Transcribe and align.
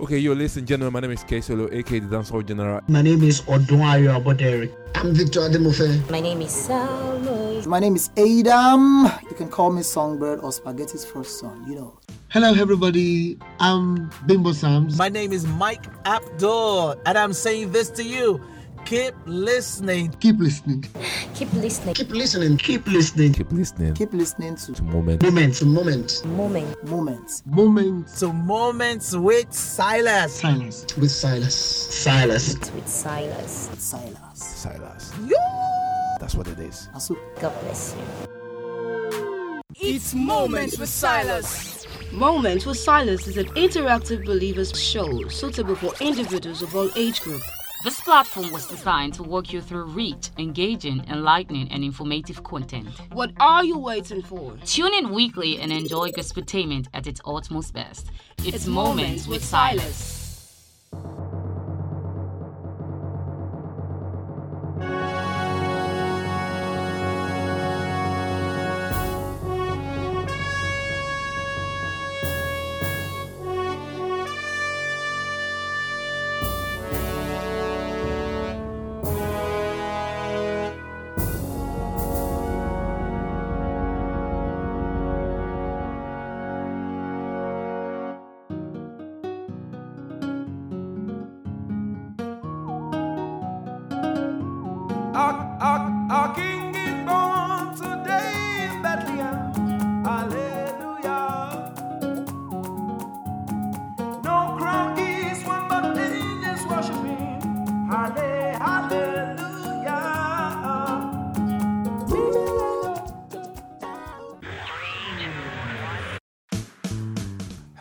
Okay, 0.00 0.16
yo, 0.16 0.32
listen, 0.32 0.64
gentlemen. 0.64 0.94
My 0.94 1.00
name 1.00 1.10
is 1.10 1.22
K 1.24 1.42
Solo, 1.42 1.68
aka 1.70 1.98
the 1.98 2.06
Dancehall 2.16 2.46
General. 2.46 2.80
My 2.88 3.02
name 3.02 3.22
is 3.22 3.42
Odunwayo 3.42 4.18
Abodere. 4.18 4.72
I'm 4.94 5.12
Victor 5.12 5.40
Ademofe. 5.40 6.10
My 6.10 6.20
name 6.20 6.40
is 6.40 6.50
Salmo. 6.50 7.60
My 7.66 7.78
name 7.78 7.96
is 7.96 8.08
Adam. 8.16 9.04
You 9.28 9.36
can 9.36 9.50
call 9.50 9.70
me 9.70 9.82
Songbird 9.82 10.40
or 10.40 10.52
Spaghetti's 10.52 11.04
first 11.04 11.38
son, 11.38 11.66
you 11.68 11.74
know. 11.74 11.98
Hello, 12.30 12.54
everybody. 12.54 13.36
I'm 13.58 14.10
Bimbo 14.24 14.52
Sams. 14.52 14.96
My 14.96 15.10
name 15.10 15.32
is 15.34 15.46
Mike 15.46 15.84
Abdul, 16.06 16.92
and 17.04 17.18
I'm 17.18 17.34
saying 17.34 17.72
this 17.72 17.90
to 17.90 18.02
you. 18.02 18.40
Keep 18.84 19.14
listening. 19.26 20.10
Keep 20.20 20.38
listening. 20.38 20.84
Keep 21.34 21.52
listening. 21.52 21.94
Keep 21.94 22.10
listening. 22.10 22.56
Keep 22.56 22.86
listening. 22.86 23.32
Keep 23.32 23.52
listening 23.52 23.94
Keep 23.94 24.12
listening 24.12 24.56
to 24.56 24.72
to 24.72 24.82
Moment. 24.82 25.22
Moment 25.22 25.54
to 25.54 25.64
moment. 25.64 26.22
Moment. 26.26 26.84
Moments. 26.84 27.42
Moment. 27.46 28.08
To 28.18 28.32
Moments 28.32 29.14
with 29.14 29.52
Silas. 29.52 30.40
Silence. 30.40 30.86
With 30.96 31.10
Silas. 31.10 31.54
Silas. 31.54 32.56
With 32.72 32.88
Silas. 32.88 33.70
Silas. 33.78 34.38
Silas. 34.38 35.12
That's 36.18 36.34
what 36.34 36.48
it 36.48 36.58
is. 36.58 36.88
Asu. 36.94 37.16
God 37.40 37.52
bless 37.62 37.94
you. 37.96 38.28
It's 39.80 40.14
Moments 40.14 40.78
with 40.78 40.88
Silas. 40.88 41.86
Moments 42.12 42.66
with 42.66 42.76
Silas 42.76 43.28
is 43.28 43.36
an 43.36 43.46
interactive 43.54 44.24
believers 44.26 44.72
show 44.78 45.28
suitable 45.28 45.76
for 45.76 45.92
individuals 46.00 46.60
of 46.60 46.74
all 46.74 46.90
age 46.96 47.20
group. 47.20 47.40
This 47.82 47.98
platform 47.98 48.52
was 48.52 48.66
designed 48.66 49.14
to 49.14 49.22
walk 49.22 49.54
you 49.54 49.62
through 49.62 49.84
rich, 49.84 50.28
engaging, 50.36 51.02
enlightening, 51.08 51.72
and 51.72 51.82
informative 51.82 52.42
content. 52.42 52.88
What 53.12 53.32
are 53.40 53.64
you 53.64 53.78
waiting 53.78 54.20
for? 54.20 54.54
Tune 54.66 54.92
in 54.92 55.14
weekly 55.14 55.58
and 55.58 55.72
enjoy 55.72 56.10
gospeltainment 56.10 56.88
at 56.92 57.06
its 57.06 57.22
utmost 57.24 57.72
best. 57.72 58.10
It's, 58.38 58.48
It's 58.48 58.66
Moments 58.66 59.26
with 59.26 59.42
Silas. 59.42 60.19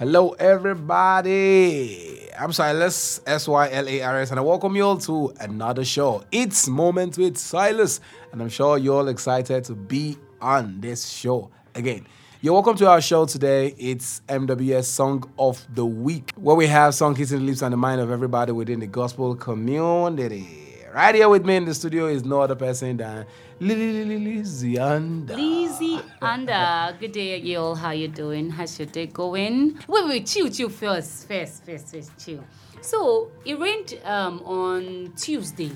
Hello, 0.09 0.31
everybody. 0.39 2.01
I'm 2.33 2.51
Silas, 2.51 3.21
S 3.27 3.47
Y 3.47 3.69
L 3.71 3.87
A 3.87 4.01
R 4.01 4.21
S, 4.21 4.31
and 4.31 4.39
I 4.39 4.41
welcome 4.41 4.75
you 4.75 4.83
all 4.83 4.97
to 4.97 5.31
another 5.39 5.85
show. 5.85 6.23
It's 6.31 6.67
Moment 6.67 7.15
with 7.19 7.37
Silas, 7.37 8.01
and 8.31 8.41
I'm 8.41 8.49
sure 8.49 8.79
you're 8.79 8.95
all 9.01 9.07
excited 9.07 9.65
to 9.65 9.75
be 9.75 10.17
on 10.41 10.81
this 10.81 11.07
show 11.09 11.51
again. 11.75 12.07
You're 12.41 12.53
welcome 12.53 12.75
to 12.77 12.89
our 12.89 13.01
show 13.01 13.27
today. 13.27 13.75
It's 13.77 14.23
MWS 14.27 14.85
Song 14.85 15.31
of 15.37 15.63
the 15.75 15.85
Week, 15.85 16.33
where 16.37 16.55
we 16.55 16.65
have 16.65 16.95
song 16.95 17.15
hitting 17.15 17.37
the 17.37 17.43
lips 17.43 17.61
and 17.61 17.71
the 17.71 17.77
mind 17.77 18.01
of 18.01 18.09
everybody 18.09 18.51
within 18.51 18.79
the 18.79 18.87
gospel 18.87 19.35
community. 19.35 20.68
Right 20.93 21.13
here 21.13 21.29
with 21.29 21.45
me 21.45 21.55
in 21.55 21.65
the 21.65 21.73
studio 21.73 22.07
is 22.07 22.23
no 22.25 22.41
other 22.41 22.55
person 22.55 22.97
than 22.97 23.25
Lizzie 23.59 24.79
Anda. 24.79 25.35
Lizzie 25.35 25.99
and 26.21 26.49
uh, 26.49 26.93
good 26.99 27.11
day, 27.11 27.37
y'all. 27.37 27.75
How 27.75 27.91
you 27.91 28.07
doing? 28.07 28.49
How's 28.49 28.79
your 28.79 28.87
day 28.87 29.05
going? 29.05 29.77
Wait, 29.87 30.05
wait, 30.05 30.25
chill, 30.25 30.49
chill 30.49 30.69
first, 30.69 31.27
first, 31.27 31.63
first, 31.63 31.93
first, 31.93 32.11
chill. 32.17 32.43
So 32.81 33.29
it 33.45 33.59
rained 33.59 33.99
um, 34.03 34.39
on 34.41 35.13
Tuesday, 35.15 35.71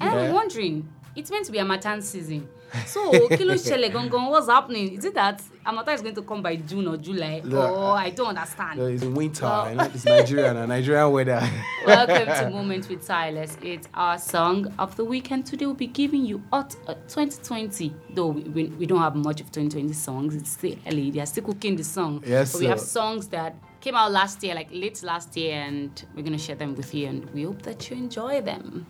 and 0.00 0.14
Yeah. 0.14 0.20
I'm 0.20 0.32
wondering, 0.32 0.88
it's 1.14 1.30
meant 1.30 1.44
to 1.46 1.52
be 1.52 1.58
harmattan 1.58 2.00
season. 2.00 2.48
So 2.86 3.28
kilo 3.28 3.54
shele 3.54 3.90
gongon, 3.92 4.30
what's 4.30 4.46
happening? 4.48 4.94
Is 4.94 5.04
it 5.04 5.14
that 5.14 5.42
Harmattan 5.68 5.96
is 5.96 6.00
going 6.00 6.14
to 6.14 6.22
come 6.22 6.40
by 6.40 6.56
June 6.56 6.88
or 6.88 6.96
July? 6.96 7.42
Look, 7.44 7.70
oh, 7.70 7.90
I 7.90 8.08
don't 8.08 8.28
understand. 8.28 8.80
It's 8.80 9.04
winter, 9.04 9.44
Well- 9.44 9.80
it's 9.94 10.02
Nigerian, 10.02 10.56
and 10.56 10.70
Nigerian 10.70 11.12
weather. 11.12 11.46
Welcome 11.86 12.24
to 12.24 12.48
Moment 12.50 12.88
with 12.88 13.04
Silas. 13.04 13.54
It's 13.60 13.86
our 13.92 14.16
song 14.16 14.72
of 14.78 14.96
the 14.96 15.04
weekend. 15.04 15.44
Today 15.44 15.66
we'll 15.66 15.74
be 15.74 15.86
giving 15.88 16.24
you 16.24 16.42
uh, 16.54 16.62
2020. 16.62 17.94
Though 18.14 18.28
we, 18.28 18.44
we, 18.44 18.64
we 18.78 18.86
don't 18.86 19.00
have 19.00 19.14
much 19.14 19.42
of 19.42 19.52
2020 19.52 19.92
songs. 19.92 20.34
It's 20.36 20.52
still 20.52 20.74
early. 20.86 21.10
They 21.10 21.20
are 21.20 21.26
still 21.26 21.44
cooking 21.44 21.76
the 21.76 21.84
song. 21.84 22.24
Yes, 22.26 22.52
But 22.52 22.60
we 22.62 22.66
have 22.68 22.80
songs 22.80 23.28
that 23.28 23.54
came 23.82 23.94
out 23.94 24.10
last 24.10 24.42
year, 24.42 24.54
like 24.54 24.68
late 24.72 25.02
last 25.02 25.36
year, 25.36 25.52
and 25.52 26.02
we're 26.14 26.22
going 26.22 26.32
to 26.32 26.38
share 26.38 26.56
them 26.56 26.76
with 26.76 26.94
you. 26.94 27.08
And 27.08 27.28
we 27.34 27.42
hope 27.42 27.60
that 27.64 27.90
you 27.90 27.96
enjoy 27.98 28.40
them. 28.40 28.86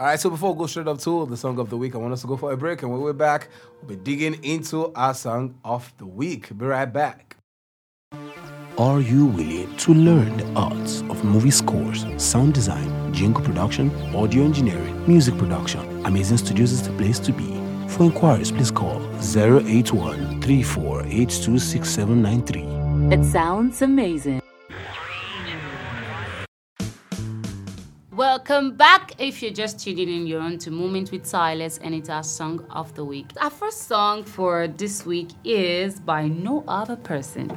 All 0.00 0.06
right, 0.06 0.18
so 0.18 0.30
before 0.30 0.54
we 0.54 0.60
go 0.60 0.66
straight 0.66 0.88
up 0.88 0.98
to 1.00 1.26
the 1.26 1.36
song 1.36 1.58
of 1.58 1.68
the 1.68 1.76
week, 1.76 1.94
I 1.94 1.98
want 1.98 2.14
us 2.14 2.22
to 2.22 2.26
go 2.26 2.38
for 2.38 2.52
a 2.52 2.56
break. 2.56 2.82
And 2.82 2.90
when 2.90 3.02
we're 3.02 3.12
back, 3.12 3.50
we'll 3.82 3.90
be 3.90 3.96
digging 3.96 4.42
into 4.42 4.90
our 4.94 5.12
song 5.12 5.56
of 5.62 5.92
the 5.98 6.06
week. 6.06 6.56
Be 6.56 6.64
right 6.64 6.90
back. 6.90 7.36
Are 8.78 9.02
you 9.02 9.26
willing 9.26 9.76
to 9.76 9.92
learn 9.92 10.38
the 10.38 10.50
arts 10.54 11.02
of 11.10 11.22
movie 11.22 11.50
scores, 11.50 12.06
sound 12.16 12.54
design, 12.54 13.12
jingle 13.12 13.44
production, 13.44 13.90
audio 14.16 14.44
engineering, 14.44 15.06
music 15.06 15.36
production? 15.36 16.06
Amazing 16.06 16.38
Studios 16.38 16.72
is 16.72 16.82
the 16.82 16.94
place 16.94 17.18
to 17.18 17.30
be. 17.30 17.60
For 17.88 18.04
inquiries, 18.04 18.50
please 18.50 18.70
call 18.70 19.02
081 19.20 20.40
34826793. 20.40 23.12
It 23.12 23.22
sounds 23.26 23.82
amazing. 23.82 24.40
Welcome 28.30 28.76
back. 28.76 29.14
If 29.18 29.42
you're 29.42 29.50
just 29.52 29.80
tuning 29.80 30.08
in, 30.08 30.24
you're 30.24 30.40
on 30.40 30.56
to 30.58 30.70
Moment 30.70 31.10
with 31.10 31.26
Silas, 31.26 31.78
and 31.78 31.92
it's 31.92 32.08
our 32.08 32.22
song 32.22 32.64
of 32.70 32.94
the 32.94 33.04
week. 33.04 33.26
Our 33.40 33.50
first 33.50 33.88
song 33.88 34.22
for 34.22 34.68
this 34.68 35.04
week 35.04 35.30
is 35.42 35.98
by 35.98 36.28
no 36.28 36.62
other 36.68 36.94
person 36.94 37.50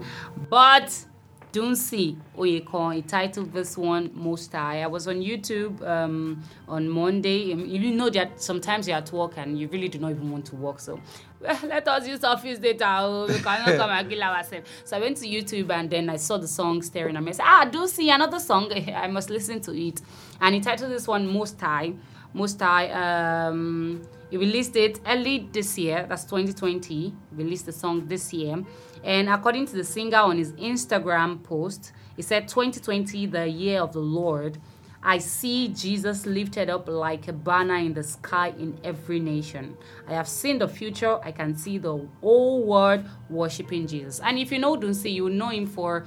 but 0.49 1.05
Dunsin 1.53 2.17
Oyekan. 2.35 2.95
He 2.95 3.01
titled 3.03 3.53
this 3.53 3.77
one 3.77 4.09
Most 4.13 4.51
High. 4.51 4.81
I 4.81 4.87
was 4.87 5.07
on 5.07 5.21
YouTube 5.21 5.81
um, 5.87 6.43
on 6.67 6.89
Monday. 6.89 7.53
Um, 7.53 7.65
You 7.65 7.91
know 7.91 8.09
that 8.09 8.41
sometimes 8.41 8.87
you're 8.87 8.97
at 8.97 9.11
work 9.11 9.37
and 9.37 9.57
you 9.57 9.67
really 9.67 9.87
do 9.87 9.99
not 9.99 10.11
even 10.11 10.31
want 10.31 10.45
to 10.47 10.55
work, 10.55 10.79
so 10.79 10.99
well, 11.39 11.59
let 11.63 11.87
us 11.87 12.07
use 12.07 12.23
office 12.23 12.57
data. 12.57 13.25
We 13.29 13.35
cannot 13.39 13.77
come 13.77 13.89
and 13.91 14.09
kill 14.09 14.23
ourselves. 14.23 14.67
So 14.83 14.97
I 14.97 14.99
went 14.99 15.17
to 15.17 15.27
YouTube 15.27 15.69
and 15.69 15.89
then 15.89 16.09
I 16.09 16.17
saw 16.17 16.37
the 16.37 16.47
song 16.47 16.81
staring 16.81 17.15
at 17.15 17.23
me. 17.23 17.29
I 17.29 17.33
said, 17.33 17.45
Ah, 17.45 17.69
Dunsin, 17.71 18.13
another 18.13 18.39
song. 18.39 18.71
I 18.95 19.07
must 19.07 19.29
listen 19.29 19.61
to 19.61 19.71
it. 19.79 20.01
And 20.41 20.55
he 20.55 20.59
titled 20.61 20.91
this 20.91 21.07
one 21.07 21.27
Most 21.31 21.61
High. 21.61 21.93
Most 22.33 22.59
High. 22.59 22.89
Um, 22.89 24.01
he 24.31 24.37
released 24.37 24.75
it 24.75 24.99
early 25.05 25.47
this 25.51 25.77
year, 25.77 26.07
that's 26.09 26.23
2020. 26.23 26.89
He 26.95 27.13
released 27.35 27.67
the 27.67 27.71
song 27.71 28.07
this 28.07 28.33
year. 28.33 28.55
And 29.03 29.29
according 29.29 29.67
to 29.67 29.75
the 29.75 29.83
singer 29.83 30.17
on 30.17 30.37
his 30.37 30.53
Instagram 30.53 31.43
post, 31.43 31.91
he 32.15 32.21
said 32.21 32.47
2020, 32.47 33.25
the 33.27 33.47
year 33.47 33.81
of 33.81 33.93
the 33.93 33.99
Lord. 33.99 34.57
I 35.05 35.17
see 35.17 35.67
Jesus 35.67 36.25
lifted 36.25 36.69
up 36.69 36.87
like 36.87 37.27
a 37.27 37.33
banner 37.33 37.75
in 37.75 37.93
the 37.93 38.03
sky 38.03 38.53
in 38.57 38.77
every 38.85 39.19
nation. 39.19 39.75
I 40.07 40.13
have 40.13 40.29
seen 40.29 40.59
the 40.59 40.67
future. 40.69 41.19
I 41.21 41.33
can 41.33 41.57
see 41.57 41.77
the 41.77 42.07
whole 42.21 42.63
world 42.63 43.03
worshiping 43.29 43.85
Jesus. 43.85 44.21
And 44.21 44.39
if 44.39 44.49
you 44.49 44.59
know 44.59 44.77
Dunsin, 44.77 45.13
you 45.13 45.29
know 45.29 45.49
him 45.49 45.67
for 45.67 46.05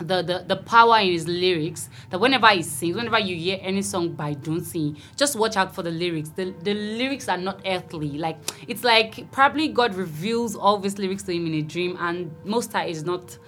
the, 0.00 0.22
the 0.22 0.44
the 0.46 0.56
power 0.56 0.98
in 0.98 1.12
his 1.12 1.28
lyrics 1.28 1.88
that 2.10 2.18
whenever 2.18 2.48
he 2.48 2.62
sings 2.62 2.96
whenever 2.96 3.18
you 3.18 3.36
hear 3.36 3.58
any 3.60 3.82
song 3.82 4.10
by 4.12 4.34
Dunsin 4.34 4.98
just 5.16 5.36
watch 5.36 5.56
out 5.56 5.74
for 5.74 5.82
the 5.82 5.90
lyrics. 5.90 6.30
The, 6.30 6.54
the 6.62 6.74
lyrics 6.74 7.28
are 7.28 7.36
not 7.36 7.60
earthly. 7.66 8.18
Like 8.18 8.38
it's 8.66 8.84
like 8.84 9.30
probably 9.30 9.68
God 9.68 9.94
reveals 9.94 10.56
all 10.56 10.78
these 10.78 10.98
lyrics 10.98 11.22
to 11.24 11.32
him 11.32 11.46
in 11.46 11.54
a 11.54 11.62
dream 11.62 11.96
and 12.00 12.34
most 12.44 12.70
time 12.70 12.88
is 12.88 13.04
not 13.04 13.38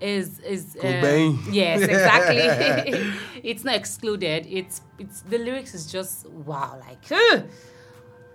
is 0.00 0.40
is 0.40 0.76
uh, 0.76 1.32
yes 1.50 1.82
exactly. 1.94 3.10
It's 3.42 3.64
not 3.64 3.74
excluded. 3.74 4.46
It's 4.48 4.80
it's 4.98 5.20
the 5.22 5.38
lyrics 5.38 5.74
is 5.74 5.90
just 5.90 6.28
wow 6.30 6.80
like 6.80 7.04
ugh. 7.10 7.44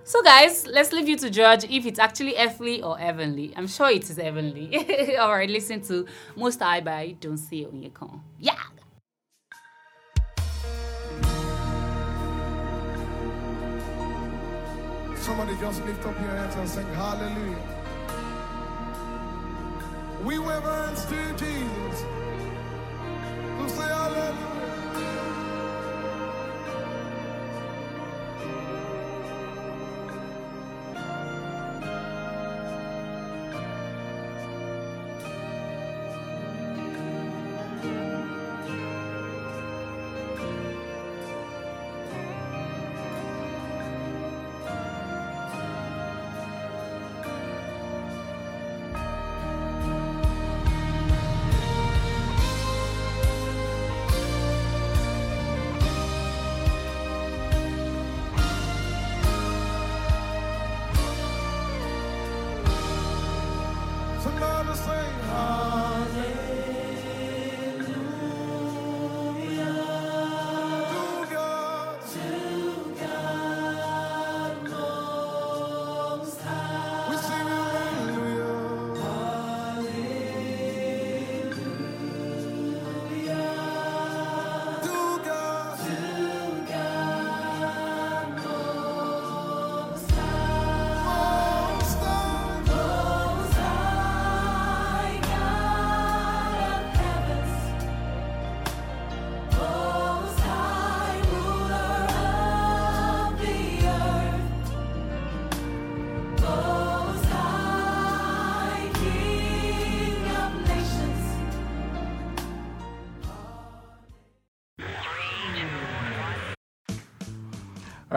So, 0.09 0.23
guys, 0.23 0.65
let's 0.65 0.91
leave 0.91 1.07
you 1.07 1.17
to 1.17 1.29
judge 1.29 1.65
if 1.65 1.85
it's 1.85 1.99
actually 1.99 2.35
earthly 2.35 2.81
or 2.81 2.97
heavenly. 2.97 3.53
I'm 3.55 3.67
sure 3.67 3.91
it 3.91 4.09
is 4.09 4.17
heavenly. 4.17 5.15
All 5.19 5.29
right, 5.31 5.47
listen 5.47 5.81
to 5.81 6.07
Most 6.35 6.61
High 6.61 6.81
by 6.81 7.15
Dunsin 7.21 7.71
Oyekan. 7.71 8.19
Yeah! 8.39 8.57
Somebody 15.15 15.55
just 15.59 15.85
lift 15.85 16.03
up 16.03 16.19
your 16.19 16.31
hands 16.31 16.55
and 16.55 16.67
sing 16.67 16.87
hallelujah. 16.95 17.55
We 20.25 20.39
were 20.39 20.59
once 20.59 21.05
to 21.05 21.33
Jesus. 21.37 22.03
Who 23.59 23.69
say 23.69 23.87
hallelujah. 23.87 24.58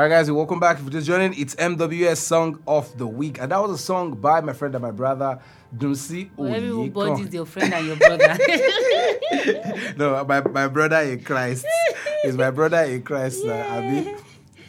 All 0.02 0.08
right, 0.08 0.16
guys, 0.16 0.28
welcome 0.32 0.58
back. 0.58 0.78
If 0.78 0.82
you're 0.82 0.90
just 0.90 1.06
joining, 1.06 1.32
it's 1.40 1.54
MWS 1.54 2.16
Song 2.16 2.58
of 2.66 2.98
the 2.98 3.06
Week. 3.06 3.38
And 3.40 3.52
that 3.52 3.62
was 3.62 3.70
a 3.70 3.78
song 3.78 4.14
by 4.16 4.40
my 4.40 4.52
friend 4.52 4.74
and 4.74 4.82
my 4.82 4.90
brother, 4.90 5.38
Dunsin 5.72 6.28
Everybody's 6.36 7.28
Oyekan. 7.28 7.32
your 7.32 7.46
friend 7.46 7.72
and 7.72 7.86
your 7.86 7.94
brother. 7.94 8.36
No, 9.96 10.24
my, 10.24 10.40
my 10.40 10.66
brother 10.66 10.96
in 11.02 11.22
Christ. 11.22 11.64
is 12.24 12.36
my 12.36 12.50
brother 12.50 12.78
in 12.82 13.02
Christ. 13.04 13.44
Uh, 13.46 13.52
Abi. 13.52 14.12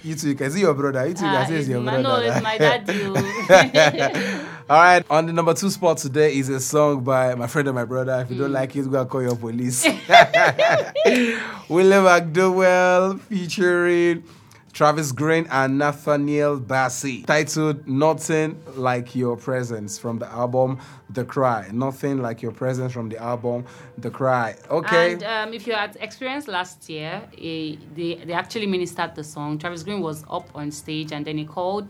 You 0.03 0.13
too, 0.13 0.29
you 0.29 0.35
can 0.35 0.51
see 0.51 0.59
your 0.59 0.75
brother. 0.75 1.07
You 1.07 1.15
too, 1.15 1.25
you 1.25 1.31
Ah, 1.31 1.37
can 1.39 1.47
see 1.47 1.53
it's 1.55 1.61
it's 1.61 1.69
your 1.69 1.81
my- 1.81 1.99
brother. 1.99 2.27
no, 2.27 2.31
it's 2.31 2.43
my 2.43 2.57
daddy, 2.59 3.01
oh. 3.05 4.49
All 4.69 4.77
right, 4.77 5.03
on 5.09 5.25
the 5.25 5.33
number 5.33 5.55
two 5.55 5.71
spot 5.71 5.97
today 5.97 6.35
is 6.37 6.47
a 6.49 6.59
song 6.59 7.03
by 7.03 7.33
my 7.33 7.47
friend 7.47 7.67
and 7.69 7.73
my 7.75 7.85
brother. 7.85 8.21
If 8.21 8.29
you 8.29 8.35
Mm. 8.35 8.39
don't 8.41 8.51
like 8.51 8.75
it, 8.75 8.91
go 8.91 9.01
and 9.01 9.09
call 9.09 9.23
your 9.23 9.35
police. 9.35 9.83
William 11.69 12.03
McDowell 12.03 13.19
featuring 13.21 14.23
Travis 14.73 15.11
Green 15.11 15.45
and 15.51 15.77
Nathaniel 15.77 16.59
Bassey. 16.59 17.25
Titled 17.27 17.87
Nothing 17.87 18.59
Like 18.75 19.15
Your 19.15 19.37
Presence 19.37 19.99
from 19.99 20.17
the 20.17 20.25
album 20.31 20.79
The 21.11 21.23
Cry. 21.23 21.69
Nothing 21.71 22.17
Like 22.23 22.41
Your 22.41 22.51
Presence 22.51 22.91
from 22.91 23.07
the 23.07 23.17
album 23.17 23.65
The 23.99 24.09
Cry. 24.09 24.55
Okay. 24.71 25.13
And 25.13 25.23
um, 25.23 25.53
if 25.53 25.67
you 25.67 25.73
had 25.73 25.95
experienced 26.01 26.47
last 26.47 26.89
year, 26.89 27.21
eh, 27.37 27.75
they, 27.93 28.15
they 28.25 28.33
actually 28.33 28.65
ministered 28.65 29.13
the 29.13 29.23
song. 29.23 29.59
Travis 29.59 29.83
Green 29.83 30.01
was 30.01 30.25
up 30.29 30.49
on 30.55 30.71
stage 30.71 31.11
and 31.11 31.23
then 31.23 31.37
he 31.37 31.45
called. 31.45 31.87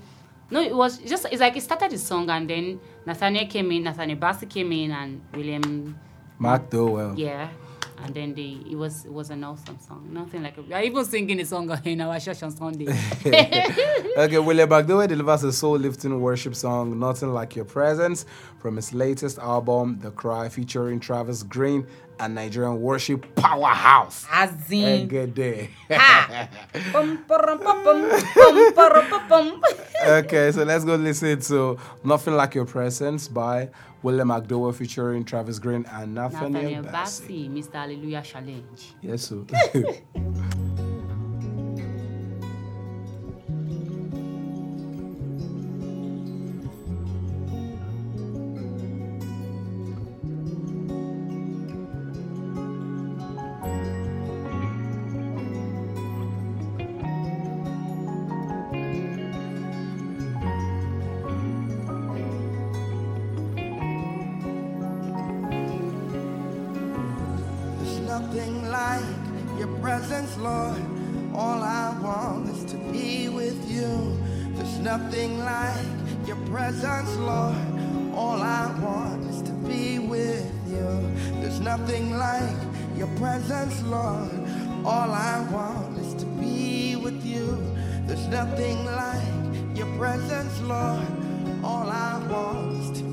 No, 0.52 0.62
it 0.62 0.76
was 0.76 0.98
just, 1.00 1.26
it's 1.32 1.40
like 1.40 1.54
he 1.54 1.62
started 1.62 1.90
the 1.90 1.98
song 1.98 2.30
and 2.30 2.50
then 2.50 2.82
Nathaniel 3.06 3.48
came 3.48 3.72
in, 3.72 3.84
Nathaniel 3.84 4.20
Bassey 4.20 4.48
came 4.50 4.72
in 4.74 4.92
and 4.92 5.22
William, 5.34 5.98
McDowell. 6.40 7.18
yeah. 7.18 7.48
And 8.04 8.14
then 8.14 8.34
they, 8.34 8.58
it 8.70 8.76
was 8.76 9.06
it 9.06 9.14
was 9.14 9.30
an 9.30 9.46
awesome 9.46 9.80
song. 9.80 10.10
Nothing 10.12 10.44
like, 10.44 10.58
we 10.58 10.74
are 10.74 10.84
even 10.84 11.06
singing 11.06 11.38
the 11.38 11.46
song 11.46 11.72
in 11.86 12.02
our 12.02 12.20
church 12.20 12.44
on 12.44 12.52
Sunday. 12.52 12.88
okay, 13.26 14.40
William 14.40 14.70
McDowell 14.70 15.08
delivers 15.08 15.44
a 15.46 15.54
soul 15.54 15.78
lifting 15.78 16.20
worship 16.20 16.54
song, 16.54 17.00
Nothing 17.00 17.34
Like 17.34 17.56
Your 17.56 17.64
Presence, 17.64 18.26
from 18.60 18.76
his 18.76 18.94
latest 18.94 19.40
album, 19.40 20.00
The 20.02 20.12
Cry, 20.12 20.50
featuring 20.50 21.00
Travis 21.00 21.44
Green 21.44 21.88
and 22.20 22.36
Nigerian 22.36 22.82
worship 22.82 23.26
powerhouse. 23.36 24.26
As 24.32 24.52
in. 24.72 25.08
Egede. 25.10 25.70
Ha! 25.92 26.50
Bum, 26.92 27.24
ba-rum, 27.28 27.60
ba-bum, 27.60 28.10
bum, 28.36 28.74
ba-rum, 28.74 29.10
ba-bum. 29.10 29.62
okay, 30.08 30.52
so 30.52 30.64
let's 30.64 30.84
go 30.84 30.96
listen 30.96 31.40
to 31.42 31.78
Nothing 32.04 32.36
Like 32.36 32.56
Your 32.56 32.66
Presence 32.66 33.28
by 33.28 33.70
William 34.02 34.30
McDowell 34.30 34.74
featuring 34.76 35.24
Travis 35.24 35.60
Green 35.60 35.86
and 35.92 36.16
Nathaniel, 36.16 36.84
Nathaniel 36.84 37.50
Mr. 37.50 37.74
Hallelujah 37.74 38.22
Challenge. 38.22 38.94
Yes, 39.02 39.22
sir. 39.24 39.46
presence, 69.84 70.38
Lord. 70.38 70.82
All 71.36 71.62
I 71.62 71.94
want 72.02 72.48
is 72.52 72.64
to 72.72 72.78
be 72.94 73.28
with 73.28 73.70
you. 73.70 74.18
There's 74.56 74.80
nothing 74.80 75.40
like 75.40 75.86
your 76.26 76.38
presence, 76.48 77.14
Lord. 77.18 77.58
All 78.16 78.42
I 78.42 78.74
want 78.80 79.30
is 79.30 79.42
to 79.42 79.52
be 79.52 80.00
with 80.00 80.50
you. 80.70 80.88
There's 81.42 81.60
nothing 81.60 82.18
like 82.18 82.58
your 82.96 83.10
presence, 83.18 83.84
Lord. 83.84 84.32
All 84.86 85.12
I 85.12 85.46
want 85.52 85.98
is 85.98 86.14
to 86.14 86.26
be 86.40 86.96
with 86.96 87.22
you. 87.26 87.46
There's 88.08 88.28
nothing 88.28 88.86
like 88.86 89.76
your 89.76 89.92
presence, 89.98 90.62
Lord. 90.62 91.08
All 91.62 91.90
I 91.90 92.26
want 92.32 92.72
is 92.80 93.02
to 93.02 93.13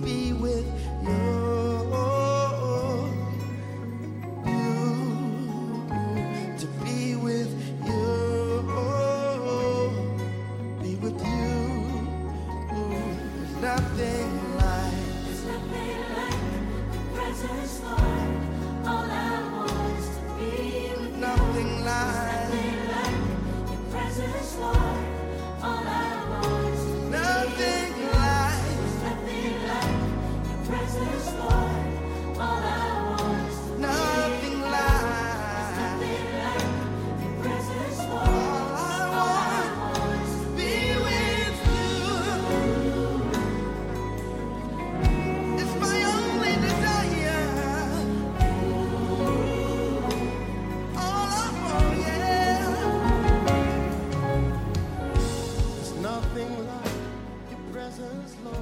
presence, 57.91 58.37
Lord. 58.45 58.57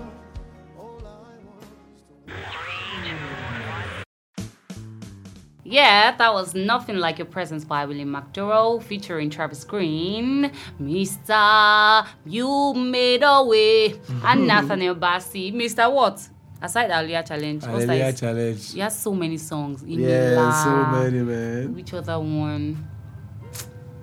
Yeah, 5.65 6.17
that 6.17 6.33
was 6.33 6.55
Nothing 6.55 6.97
Like 6.97 7.19
Your 7.19 7.27
Presence 7.27 7.63
by 7.63 7.85
William 7.85 8.11
McDowell 8.11 8.83
featuring 8.83 9.29
Travis 9.29 9.65
Green, 9.65 10.51
Mr. 10.81 12.07
You 12.25 12.73
Made 12.73 13.23
a 13.23 13.45
Way, 13.45 14.01
and 14.25 14.47
Nathaniel 14.47 14.95
Bassey. 14.95 15.53
Mr. 15.53 15.93
What? 15.93 16.27
Aside 16.63 16.91
Aliyah 16.91 17.29
Challenge. 17.29 17.63
Aliyah 17.65 18.19
Challenge. 18.19 18.75
You 18.75 18.83
had 18.83 18.93
so 18.93 19.15
many 19.15 19.37
songs. 19.37 19.83
In 19.83 20.01
yeah, 20.01 20.65
so 20.65 20.87
many, 20.87 21.21
man. 21.21 21.75
Which 21.75 21.93
other 21.93 22.19
one? 22.19 22.89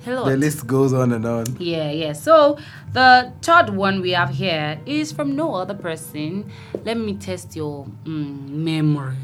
Hello. 0.05 0.29
The 0.29 0.37
list 0.37 0.67
goes 0.67 0.93
on 0.93 1.13
and 1.13 1.25
on. 1.25 1.45
Yeah, 1.57 1.89
yeah. 1.89 2.13
So 2.13 2.59
the 2.93 3.33
third 3.41 3.71
one 3.71 4.01
we 4.01 4.11
have 4.11 4.29
here 4.29 4.79
is 4.85 5.11
from 5.11 5.35
no 5.35 5.55
other 5.55 5.73
person. 5.73 6.51
Let 6.83 6.97
me 6.99 7.15
test 7.15 7.55
your 7.55 7.87
mm, 8.03 8.47
memory. 8.49 9.15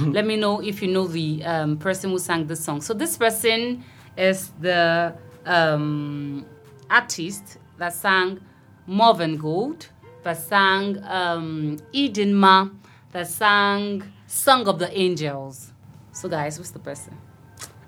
Let 0.00 0.24
me 0.24 0.36
know 0.36 0.62
if 0.62 0.80
you 0.80 0.88
know 0.88 1.06
the 1.06 1.44
um, 1.44 1.76
person 1.76 2.08
who 2.08 2.18
sang 2.18 2.46
this 2.46 2.64
song. 2.64 2.80
So 2.80 2.94
this 2.94 3.18
person 3.18 3.84
is 4.16 4.52
the 4.58 5.14
um, 5.44 6.46
artist 6.88 7.58
that 7.76 7.92
sang 7.92 8.40
Than 8.88 9.36
Gold, 9.36 9.88
that 10.22 10.38
sang 10.38 11.04
um, 11.04 11.76
Idinma, 11.92 12.74
that 13.10 13.28
sang 13.28 14.02
Song 14.26 14.66
of 14.66 14.78
the 14.78 14.90
Angels. 14.98 15.72
So 16.12 16.30
guys, 16.30 16.56
who's 16.56 16.70
the 16.70 16.78
person? 16.78 17.18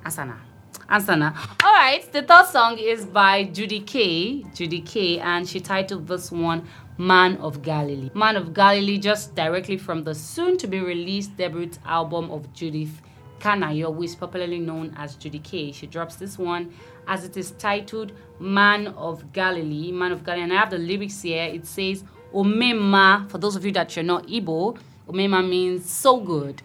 Asana. 0.04 0.53
Asana. 0.88 1.34
All 1.64 1.72
right, 1.72 2.04
the 2.12 2.22
third 2.22 2.46
song 2.46 2.78
is 2.78 3.06
by 3.06 3.44
Judikay. 3.46 4.54
Judy 4.54 4.80
K. 4.82 5.18
And 5.18 5.48
she 5.48 5.60
titled 5.60 6.06
this 6.06 6.30
one 6.30 6.66
Man 6.98 7.36
of 7.38 7.62
Galilee. 7.62 8.10
Man 8.14 8.36
of 8.36 8.52
Galilee, 8.52 8.98
just 8.98 9.34
directly 9.34 9.78
from 9.78 10.04
the 10.04 10.14
soon 10.14 10.58
to 10.58 10.66
be 10.66 10.80
released 10.80 11.36
debut 11.36 11.70
album 11.86 12.30
of 12.30 12.52
Judith 12.52 13.00
Kanayo, 13.40 13.94
who 13.94 14.02
is 14.02 14.14
popularly 14.14 14.58
known 14.58 14.94
as 14.96 15.16
Judikay. 15.16 15.74
She 15.74 15.86
drops 15.86 16.16
this 16.16 16.38
one 16.38 16.72
as 17.08 17.24
it 17.24 17.36
is 17.36 17.52
titled 17.52 18.12
Man 18.38 18.88
of 18.88 19.32
Galilee. 19.32 19.90
Man 19.90 20.12
of 20.12 20.24
Galilee. 20.24 20.44
And 20.44 20.52
I 20.52 20.56
have 20.56 20.70
the 20.70 20.78
lyrics 20.78 21.22
here. 21.22 21.44
It 21.44 21.66
says, 21.66 22.04
Omema, 22.32 23.30
for 23.30 23.38
those 23.38 23.56
of 23.56 23.64
you 23.64 23.72
that 23.72 23.96
you're 23.96 24.04
not 24.04 24.26
Igbo, 24.26 24.78
Omema 25.08 25.46
means 25.48 25.88
so 25.88 26.20
good 26.20 26.62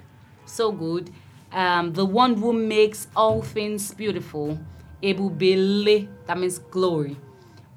so 0.50 0.72
good. 0.72 1.12
Um, 1.52 1.94
the 1.94 2.06
one 2.06 2.36
who 2.36 2.54
makes 2.54 3.08
all 3.16 3.42
things 3.42 3.94
beautiful. 3.94 4.60
Ebubele, 5.02 6.08
that 6.28 6.38
means 6.38 6.60
glory. 6.60 7.18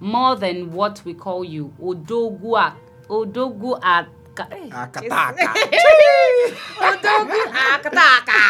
More 0.01 0.37
than 0.37 0.73
what 0.73 1.01
we 1.05 1.15
call 1.15 1.45
you. 1.45 1.73
Odogu 1.81 2.59
at 2.59 2.77
Odogu 3.09 3.79
at 3.83 4.09
Akataka. 4.35 5.55
Odogu 6.81 7.41
akataka. 7.53 8.43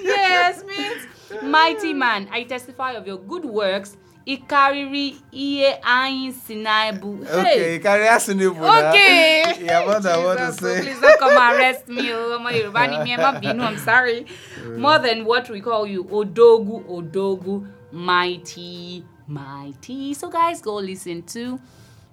yes, 0.02 0.62
means 0.64 1.42
mighty 1.42 1.92
man. 1.92 2.28
I 2.30 2.44
testify 2.44 2.92
of 2.92 3.06
your 3.06 3.18
good 3.18 3.44
works. 3.44 3.96
Ikariri 4.26 5.16
iye 5.32 5.80
ayin 5.82 6.32
sinaibu. 6.32 7.26
Okay, 7.26 7.78
carry 7.80 8.08
us 8.08 8.28
in 8.28 8.38
the 8.38 8.46
Okay. 8.48 9.42
Yeah, 9.64 9.86
what 9.86 10.06
I 10.06 10.16
want 10.24 10.38
to 10.38 10.46
Jesus, 10.46 10.58
so 10.58 10.66
say. 10.74 10.80
Please 10.82 11.00
don't 11.00 11.18
come 11.18 11.36
arrest 11.38 11.88
me. 11.88 12.12
Oh, 12.12 12.38
ọmọ 12.38 12.50
Yorùbá 12.56 12.82
ni 12.90 12.96
mi, 13.04 13.10
ẹ 13.14 13.18
má 13.18 13.32
bínú, 13.40 13.62
I'm 13.62 13.78
sorry. 13.78 14.26
Mm. 14.64 14.78
More 14.78 14.98
than 14.98 15.24
what 15.24 15.48
we 15.50 15.60
call 15.60 15.86
you, 15.86 16.04
Odogu, 16.04 16.84
Odogu, 16.88 17.66
mighty, 17.92 19.04
mighty. 19.26 20.14
So 20.14 20.28
guys, 20.30 20.60
go 20.62 20.74
listen 20.76 21.22
to 21.34 21.58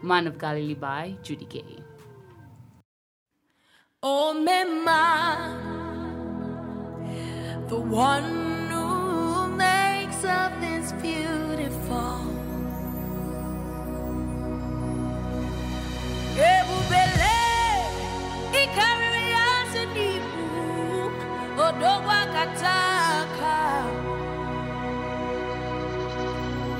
Man 0.01 0.27
of 0.27 0.37
Galilee 0.37 0.73
by 0.75 1.15
Judikay. 1.23 1.81
Oh, 4.01 4.33
Mema, 4.47 4.97
the 7.67 7.79
one 7.79 8.69
who 8.71 9.47
makes 9.57 10.23
all 10.25 10.49
things 10.61 10.93
beautiful. 11.01 11.68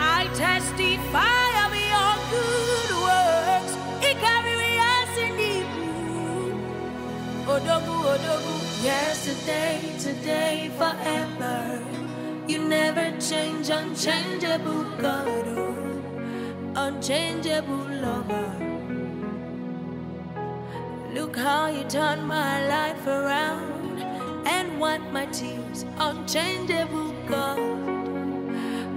I 0.02 0.28
testify 0.34 1.50
of 1.66 1.72
your 1.94 2.14
good 2.32 2.92
works. 3.04 3.74
Yesterday, 8.84 9.82
today, 10.00 10.72
forever. 10.78 11.59
Never 12.70 13.20
change, 13.20 13.70
unchangeable 13.72 14.84
God, 15.02 15.28
oh, 15.58 15.76
unchangeable 16.76 17.88
lover. 18.06 18.50
Look 21.16 21.36
how 21.36 21.66
you 21.68 21.84
turned 21.86 22.28
my 22.28 22.68
life 22.68 23.08
around 23.08 24.04
and 24.46 24.80
wipe 24.80 25.02
my 25.12 25.26
tears, 25.26 25.84
unchangeable 25.98 27.12
God, 27.28 27.58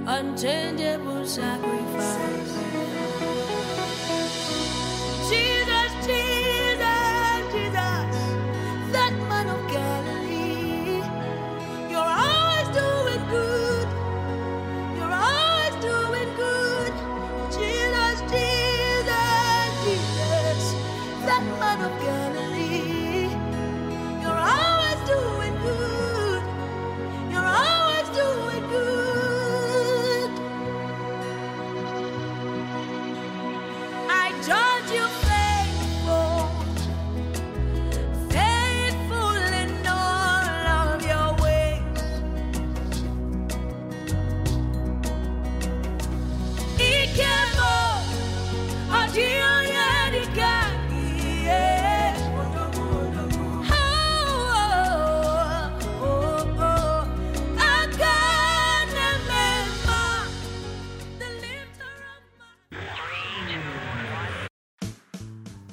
unchangeable 0.07 1.25
sacrifice. 1.27 2.42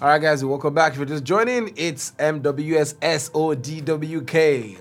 All 0.01 0.08
right, 0.08 0.22
guys, 0.22 0.46
welcome 0.46 0.74
back. 0.74 0.94
If 0.94 1.00
you're 1.00 1.08
just 1.08 1.25
joining, 1.25 1.74
it's 1.75 2.12
MWSSODWK, 2.12 2.91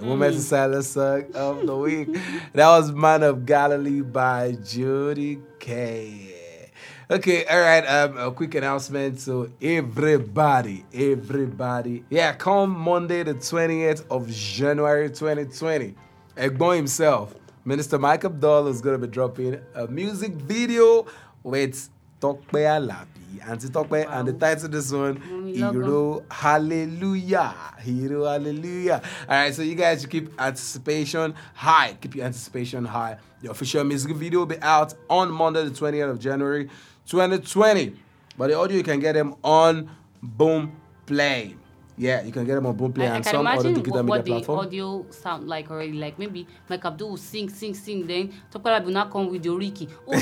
Women's 0.01 0.47
Silence 0.47 0.91
Song 0.91 1.25
of 1.35 1.67
the 1.67 1.77
Week. 1.77 2.17
That 2.53 2.69
was 2.69 2.93
Man 2.93 3.25
of 3.25 3.45
Galilee 3.45 4.03
by 4.03 4.53
Judy 4.65 5.41
K. 5.59 6.71
Okay, 7.11 7.45
all 7.47 7.59
right. 7.59 7.85
Um, 7.85 8.17
a 8.17 8.31
quick 8.31 8.55
announcement 8.55 9.19
to 9.25 9.53
everybody, 9.61 10.85
everybody. 10.95 12.05
Yeah, 12.11 12.35
come 12.35 12.71
Monday, 12.71 13.25
the 13.25 13.35
20th 13.35 14.05
of 14.13 14.29
January 14.29 15.09
2020. 15.09 15.97
Egbon 16.37 16.77
himself, 16.77 17.35
Minister 17.65 17.99
Mike 17.99 18.25
Abdul, 18.25 18.69
is 18.69 18.81
going 18.81 19.01
to 19.01 19.05
be 19.05 19.11
dropping 19.13 19.59
a 19.75 19.89
music 19.89 20.35
video 20.35 21.07
with 21.43 21.91
Tope 22.21 22.47
Alabi, 22.53 23.07
Auntie 23.47 23.69
Tope, 23.69 23.93
and 23.93 24.29
the 24.29 24.33
title 24.33 24.67
of 24.67 24.73
this 24.73 24.93
one, 24.93 25.17
Hero 25.47 26.25
Hallelujah. 26.31 27.55
Hero 27.81 28.25
Hallelujah. 28.25 29.03
All 29.29 29.37
right, 29.37 29.55
so 29.55 29.63
you 29.63 29.75
guys 29.75 30.01
should 30.01 30.11
keep 30.11 30.41
anticipation 30.41 31.35
high. 31.55 31.97
Keep 32.01 32.17
your 32.17 32.27
anticipation 32.27 32.85
high. 32.85 33.19
The 33.43 33.51
official 33.51 33.85
music 33.85 34.15
video 34.17 34.41
will 34.41 34.47
be 34.47 34.61
out 34.61 34.95
on 35.09 35.31
Monday, 35.31 35.65
the 35.65 35.71
20th 35.71 36.11
of 36.11 36.19
January 36.19 36.69
2020. 37.07 37.95
But 38.37 38.49
the 38.49 38.59
audio, 38.59 38.77
you 38.77 38.83
can 38.83 39.01
get 39.01 39.13
them 39.13 39.35
on 39.43 39.91
Boom 40.23 40.73
Play. 41.07 41.57
Yeah, 41.99 42.23
you 42.23 42.31
can 42.31 42.47
get 42.47 42.55
them 42.55 42.67
on 42.67 42.77
Boomplay 42.77 43.03
I, 43.03 43.07
I 43.07 43.17
and 43.17 43.25
can 43.25 43.33
some 43.33 43.47
other 43.47 43.69
imagine 43.69 43.75
digital 43.75 44.03
media 44.05 44.35
what 44.35 44.45
the 44.47 44.53
audio 44.53 45.07
sound 45.11 45.49
like 45.49 45.69
already. 45.71 45.93
Like 45.95 46.17
maybe 46.19 46.47
Mike 46.69 46.85
Abdul 46.85 47.11
will 47.11 47.17
sing, 47.17 47.49
sing, 47.49 47.75
sing, 47.75 48.07
then 48.07 48.33
Topala 48.53 48.85
will 48.85 48.93
not 48.93 49.11
come 49.11 49.29
with 49.29 49.45
your 49.45 49.59
Ricky. 49.59 49.89
Oh, 50.07 50.15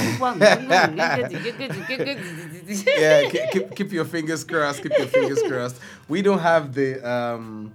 yeah, 2.98 3.28
keep, 3.28 3.50
keep, 3.52 3.74
keep 3.76 3.92
your 3.92 4.06
fingers 4.06 4.42
crossed. 4.42 4.82
Keep 4.82 4.96
your 4.96 5.06
fingers 5.06 5.42
crossed. 5.42 5.78
We 6.08 6.22
don't 6.22 6.38
have 6.38 6.72
the 6.72 7.06
um, 7.06 7.74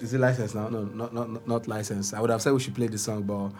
Is 0.00 0.12
it 0.12 0.20
licensed 0.20 0.54
now? 0.54 0.68
No, 0.68 0.84
not 0.84 1.14
not 1.14 1.46
not 1.46 1.68
licensed. 1.68 2.14
I 2.14 2.20
would 2.20 2.30
have 2.30 2.42
said 2.42 2.52
we 2.52 2.60
should 2.60 2.74
play 2.74 2.86
the 2.86 2.98
song, 2.98 3.22
but 3.22 3.50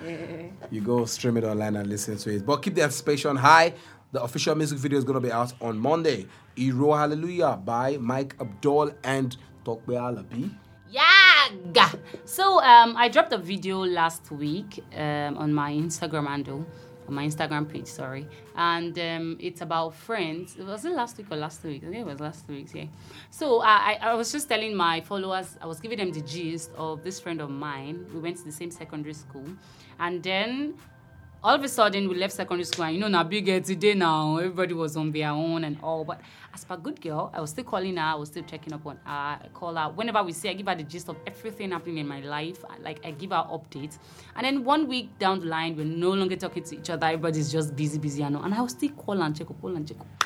you 0.70 0.80
go 0.80 1.04
stream 1.06 1.36
it 1.36 1.44
online 1.44 1.76
and 1.76 1.88
listen 1.88 2.16
to 2.18 2.30
it. 2.34 2.44
But 2.44 2.62
keep 2.62 2.74
the 2.74 2.82
anticipation 2.82 3.36
high. 3.36 3.74
The 4.12 4.22
official 4.22 4.54
music 4.54 4.78
video 4.78 4.98
is 4.98 5.04
gonna 5.04 5.20
be 5.20 5.32
out 5.32 5.52
on 5.60 5.78
Monday. 5.78 6.26
Hero 6.54 6.92
Hallelujah 6.92 7.58
by 7.62 7.96
Mike 7.98 8.36
Abdul 8.40 8.92
and 9.04 9.36
Alabi. 9.74 10.50
Yeah. 10.90 11.90
So 12.24 12.60
um, 12.60 12.96
I 12.96 13.08
dropped 13.08 13.32
a 13.32 13.38
video 13.38 13.78
last 13.84 14.30
week 14.30 14.82
um, 14.94 15.36
on 15.36 15.52
my 15.52 15.72
Instagram 15.72 16.26
handle, 16.26 16.64
on 17.08 17.14
my 17.14 17.26
Instagram 17.26 17.68
page, 17.68 17.86
sorry, 17.86 18.26
and 18.56 18.98
um, 18.98 19.36
it's 19.40 19.60
about 19.60 19.94
friends. 19.94 20.56
Was 20.56 20.84
it 20.84 20.92
last 20.92 21.18
week 21.18 21.26
or 21.30 21.36
last 21.36 21.62
week? 21.64 21.82
I 21.84 21.90
think 21.90 22.00
it 22.00 22.06
was 22.06 22.20
last 22.20 22.48
week. 22.48 22.68
Yeah. 22.74 22.84
So 23.30 23.62
I 23.62 23.98
I 24.00 24.14
was 24.14 24.32
just 24.32 24.48
telling 24.48 24.74
my 24.74 25.00
followers, 25.00 25.56
I 25.60 25.66
was 25.66 25.80
giving 25.80 25.98
them 25.98 26.12
the 26.12 26.22
gist 26.22 26.70
of 26.76 27.02
this 27.02 27.20
friend 27.20 27.40
of 27.40 27.50
mine. 27.50 28.06
We 28.12 28.20
went 28.20 28.36
to 28.38 28.44
the 28.44 28.52
same 28.52 28.70
secondary 28.70 29.14
school, 29.14 29.46
and 29.98 30.22
then 30.22 30.74
all 31.46 31.54
of 31.54 31.62
a 31.62 31.68
sudden 31.68 32.08
we 32.08 32.16
left 32.16 32.32
secondary 32.32 32.64
school 32.64 32.84
and 32.86 32.94
you 32.96 33.00
know 33.00 33.06
now 33.06 33.22
big 33.22 33.46
today 33.62 33.94
now 33.94 34.34
uh, 34.34 34.38
everybody 34.38 34.74
was 34.74 34.96
on 34.96 35.12
their 35.12 35.28
own 35.30 35.62
and 35.62 35.78
all 35.80 36.04
but 36.04 36.20
as 36.52 36.64
per 36.64 36.76
good 36.76 37.00
girl 37.00 37.30
i 37.32 37.40
was 37.40 37.50
still 37.50 37.62
calling 37.62 37.96
her 37.96 38.02
i 38.02 38.14
was 38.16 38.30
still 38.30 38.42
checking 38.42 38.72
up 38.72 38.84
on 38.84 38.96
her 39.04 39.12
i 39.12 39.38
call 39.54 39.72
her 39.76 39.88
whenever 39.90 40.20
we 40.24 40.32
see 40.32 40.48
i 40.48 40.52
give 40.54 40.66
her 40.66 40.74
the 40.74 40.82
gist 40.82 41.08
of 41.08 41.14
everything 41.24 41.70
happening 41.70 41.98
in 41.98 42.08
my 42.08 42.18
life 42.18 42.64
I- 42.68 42.78
like 42.78 42.98
i 43.06 43.12
give 43.12 43.30
her 43.30 43.46
updates 43.48 43.98
and 44.34 44.44
then 44.44 44.64
one 44.64 44.88
week 44.88 45.16
down 45.20 45.38
the 45.38 45.46
line 45.46 45.76
we're 45.76 45.84
no 45.84 46.10
longer 46.10 46.34
talking 46.34 46.64
to 46.64 46.78
each 46.80 46.90
other 46.90 47.06
everybody's 47.06 47.52
just 47.52 47.76
busy 47.76 48.00
busy 48.00 48.24
and 48.24 48.36
all 48.36 48.42
and 48.42 48.52
i 48.52 48.60
was 48.60 48.72
still 48.72 48.90
call 48.90 49.22
and 49.22 49.36
check 49.38 49.48
up 49.48 49.60
call 49.60 49.76
and 49.76 49.86
check 49.86 50.00
up 50.00 50.24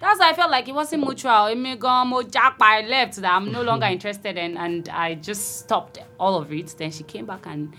that's 0.00 0.18
why 0.18 0.30
I 0.30 0.32
felt 0.32 0.50
like 0.50 0.66
it 0.66 0.74
wasn't 0.74 1.04
mutual. 1.04 1.30
Emi 1.30 1.78
gan, 1.78 2.08
mo 2.08 2.22
japa, 2.24 2.60
I 2.62 2.80
left 2.80 3.14
that 3.18 3.34
I'm 3.34 3.52
no 3.52 3.62
longer 3.62 3.86
interested 3.96 4.36
in, 4.36 4.56
and 4.56 4.88
I 4.88 5.14
just 5.14 5.60
stopped 5.60 5.98
all 6.18 6.34
of 6.42 6.52
it. 6.52 6.74
Then 6.76 6.90
she 6.90 7.04
came 7.04 7.24
back 7.24 7.46
and 7.46 7.72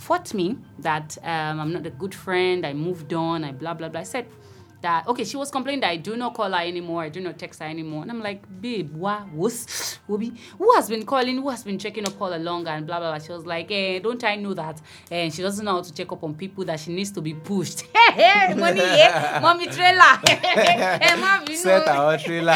fought 0.00 0.32
me 0.34 0.56
that 0.78 1.16
um, 1.22 1.60
I'm 1.60 1.72
not 1.72 1.86
a 1.86 1.90
good 1.90 2.14
friend. 2.14 2.66
I 2.66 2.72
moved 2.72 3.12
on. 3.12 3.44
I 3.44 3.52
blah 3.52 3.74
blah 3.74 3.88
blah. 3.88 4.00
I 4.00 4.04
said 4.04 4.26
that 4.80 5.06
okay. 5.06 5.24
She 5.24 5.36
was 5.36 5.50
complaining 5.50 5.80
that 5.80 5.90
I 5.90 5.96
do 5.96 6.16
not 6.16 6.32
call 6.34 6.50
her 6.50 6.64
anymore. 6.72 7.02
I 7.02 7.10
do 7.10 7.20
not 7.20 7.38
text 7.38 7.60
her 7.60 7.66
anymore. 7.66 8.02
And 8.02 8.10
I'm 8.10 8.20
like, 8.22 8.42
babe, 8.62 8.94
what 8.94 9.30
was 9.32 9.66
Wobi? 10.08 10.36
Who 10.58 10.72
has 10.74 10.88
been 10.88 11.04
calling? 11.04 11.36
Who 11.36 11.50
has 11.50 11.62
been 11.62 11.78
checking 11.78 12.06
up 12.08 12.20
all 12.20 12.34
along? 12.34 12.66
And 12.66 12.86
blah 12.86 12.98
blah 12.98 13.10
blah. 13.10 13.18
She 13.24 13.30
was 13.32 13.44
like, 13.44 13.70
eh, 13.70 13.98
don't 13.98 14.24
I 14.24 14.36
know 14.36 14.54
that? 14.54 14.80
And 15.10 15.32
she 15.34 15.42
doesn't 15.42 15.64
know 15.64 15.74
how 15.74 15.82
to 15.82 15.92
check 15.92 16.10
up 16.10 16.24
on 16.24 16.34
people 16.34 16.64
that 16.64 16.80
she 16.80 16.92
needs 16.92 17.10
to 17.12 17.20
be 17.20 17.34
pushed. 17.34 17.84
Money, 18.56 18.80
yeah, 18.80 19.38
mommy 19.42 19.66
trailer. 19.66 20.18
Eh, 20.50 21.16
má 21.16 21.40
bínú. 21.44 21.56
Set 21.56 21.88
our 21.88 22.16
trailer. 22.18 22.54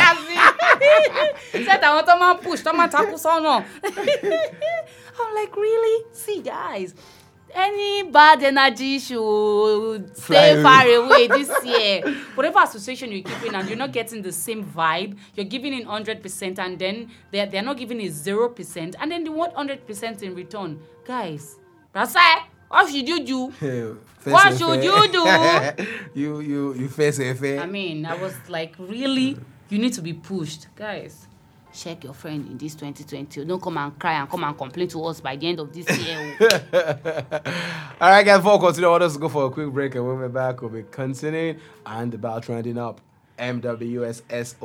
set 1.65 1.83
àwọn 1.83 2.03
tó 2.09 2.15
máa 2.19 2.35
push 2.41 2.63
máa 2.65 2.89
ń 2.89 2.91
takú. 2.91 3.17
I'm 5.21 5.35
like, 5.35 5.55
really? 5.57 6.05
See, 6.13 6.43
guys, 6.43 6.95
any 7.55 8.11
bad 8.11 8.43
energy 8.43 8.99
should 8.99 10.17
stay 10.17 10.63
far 10.63 10.87
away. 10.87 11.29
this 11.29 11.51
year. 11.65 12.03
Whatever 12.35 12.61
association 12.61 13.13
you're 13.13 13.23
keeping 13.23 13.55
and 13.55 13.69
you're 13.69 13.79
not 13.79 13.93
getting 13.93 14.23
the 14.23 14.33
same 14.33 14.65
vibe, 14.65 15.17
you're 15.35 15.47
giving 15.47 15.73
in 15.73 15.87
100% 15.87 16.59
and 16.59 16.79
then 16.79 17.11
they're, 17.31 17.47
they're 17.47 17.63
not 17.63 17.77
giving 17.77 18.01
it 18.01 18.13
0% 18.13 18.95
and 18.99 19.11
then 19.11 19.25
they 19.25 19.31
want 19.31 19.55
100% 19.55 20.23
in 20.23 20.35
return. 20.35 20.81
Guys, 21.07 21.57
that's 21.93 22.15
it. 22.15 22.43
What 22.69 22.91
should 22.91 23.09
you 23.09 23.25
do? 23.25 23.51
Face 24.21 24.33
What 24.33 24.57
should 24.57 24.81
fair. 24.81 24.83
you 24.83 25.13
do? 25.13 25.89
you 26.21 26.41
you 26.41 26.75
you 26.75 26.89
face 26.89 27.19
a 27.21 27.35
fair. 27.35 27.61
I 27.61 27.67
mean, 27.67 28.07
I 28.07 28.15
was 28.15 28.35
like, 28.49 28.75
really? 28.79 29.37
You 29.69 29.79
need 29.79 29.93
to 29.93 30.01
be 30.03 30.15
pushed. 30.15 30.67
Guys, 30.75 31.29
check 31.75 32.05
your 32.05 32.15
friend 32.15 32.47
in 32.51 32.57
this 32.57 32.75
2020. 32.75 33.45
Don't 33.45 33.61
come 33.61 33.77
and 33.79 33.99
cry 33.99 34.15
and 34.21 34.31
come 34.31 34.45
and 34.45 34.57
complain 34.57 34.89
to 34.89 35.05
us 35.05 35.21
by 35.21 35.37
the 35.37 35.49
end 35.49 35.61
of 35.61 35.73
this 35.73 35.87
year. 35.99 36.37
All 38.01 38.11
right, 38.11 38.25
guys, 38.25 38.39
before 38.39 38.59
we 38.59 38.67
continue, 38.67 38.89
I 38.89 38.93
want 38.93 39.03
us 39.03 39.15
to 39.15 39.19
go 39.19 39.29
for 39.29 39.47
a 39.47 39.51
quick 39.51 39.71
break, 39.71 39.95
and 39.95 40.07
when 40.07 40.19
we're 40.19 40.29
back, 40.29 40.63
we'll 40.63 40.71
be 40.71 40.85
continuing 40.91 41.59
and 41.85 42.15
about 42.15 42.45
trending 42.45 42.79
up. 42.79 43.01
MWSSODWK. 43.37 44.57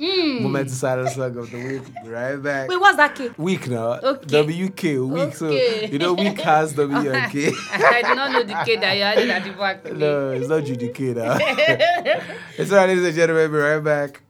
Mm. 0.00 0.40
Moment 0.40 0.70
to 0.70 0.74
silence 0.74 1.14
song 1.14 1.36
of 1.36 1.50
the 1.50 1.58
week. 1.58 1.82
Be 2.02 2.08
right 2.08 2.36
back. 2.36 2.70
Wait, 2.70 2.80
what's 2.80 2.96
that 2.96 3.14
kid? 3.14 3.36
Week 3.36 3.68
now. 3.68 3.98
Okay. 4.02 4.68
WK, 4.68 4.82
week. 5.12 5.34
So, 5.34 5.48
Okay. 5.48 5.86
you 5.92 5.98
know, 5.98 6.14
week 6.14 6.40
has 6.40 6.72
W 6.74 7.12
and 7.12 7.30
K. 7.30 7.52
I 7.72 8.00
did 8.02 8.14
not 8.16 8.32
know 8.32 8.42
the 8.42 8.54
kid 8.64 8.80
that 8.80 8.96
you 8.96 9.02
added 9.02 9.28
at 9.28 9.44
the 9.44 9.50
back. 9.52 9.84
no, 9.92 10.30
it's 10.30 10.48
not 10.48 10.62
GDK 10.62 11.14
now. 11.14 11.36
it's 12.56 12.72
all 12.72 12.78
right, 12.78 12.88
ladies 12.88 13.04
and 13.04 13.14
gentlemen, 13.14 13.50
be 13.52 13.58
right 13.58 13.78
back. 13.80 14.22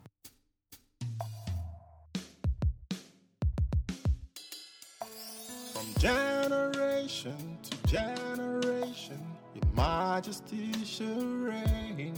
Generation 7.22 7.58
to 7.62 7.86
generation, 7.86 9.20
your 9.54 9.64
majesty 9.76 10.72
shall 10.84 11.24
reign. 11.24 12.14